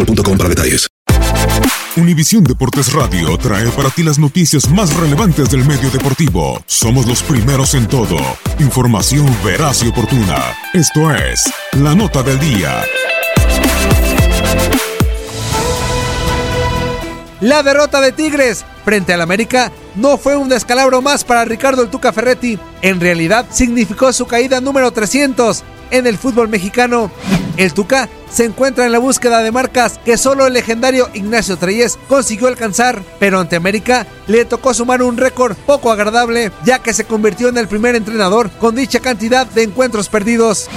[0.00, 0.86] boostmobile.com para detalles.
[1.96, 6.62] Univisión Deportes Radio trae para ti las noticias más relevantes del medio deportivo.
[6.66, 8.16] Somos los primeros en todo.
[8.58, 10.54] Información veraz y oportuna.
[10.72, 12.82] Esto es La Nota del Día.
[17.40, 21.88] La derrota de Tigres frente al América no fue un descalabro más para Ricardo el
[21.88, 22.58] Tuca Ferretti.
[22.82, 27.10] En realidad significó su caída número 300 en el fútbol mexicano.
[27.56, 31.98] El Tuca se encuentra en la búsqueda de marcas que solo el legendario Ignacio Treyes
[32.08, 37.04] consiguió alcanzar, pero ante América le tocó sumar un récord poco agradable, ya que se
[37.04, 40.68] convirtió en el primer entrenador con dicha cantidad de encuentros perdidos.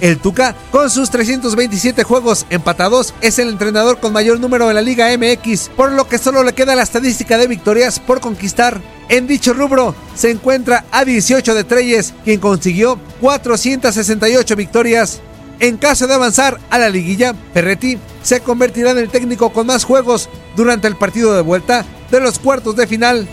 [0.00, 4.82] El Tuca, con sus 327 juegos empatados, es el entrenador con mayor número en la
[4.82, 8.80] Liga MX, por lo que solo le queda la estadística de victorias por conquistar.
[9.12, 15.20] En dicho rubro se encuentra a 18 de Treyes, quien consiguió 468 victorias.
[15.60, 19.84] En caso de avanzar a la liguilla, Ferretti se convertirá en el técnico con más
[19.84, 23.28] juegos durante el partido de vuelta de los cuartos de final.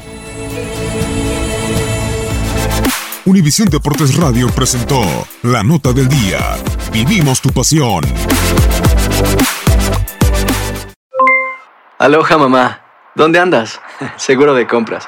[3.24, 5.02] Univisión Deportes Radio presentó
[5.44, 6.58] La Nota del Día.
[6.92, 8.04] Vivimos tu pasión.
[11.98, 12.82] Aloha mamá,
[13.16, 13.80] ¿dónde andas?
[14.18, 15.08] Seguro de compras.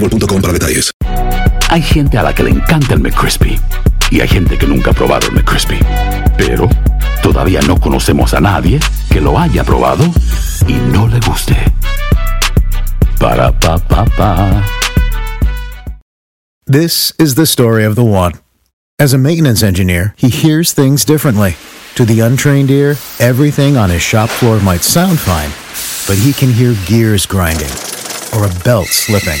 [0.00, 0.90] boostmobile.com para detalles.
[1.70, 3.60] Hay gente a la que le encanta el McCrispy
[4.10, 5.78] y hay gente que nunca ha probado el McCrispy.
[6.36, 6.68] Pero
[7.22, 8.80] todavía no conocemos a nadie
[9.10, 10.04] que lo haya probado
[10.66, 11.56] y no le guste.
[13.18, 14.64] Para pa pa pa.
[16.66, 18.32] This is the story of the one.
[18.98, 21.56] As a maintenance engineer, he hears things differently.
[21.94, 25.50] To the untrained ear, everything on his shop floor might sound fine,
[26.06, 27.70] but he can hear gears grinding
[28.34, 29.40] or a belt slipping.